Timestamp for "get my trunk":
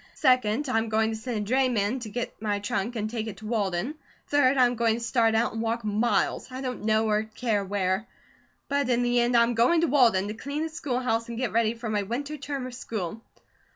2.09-2.95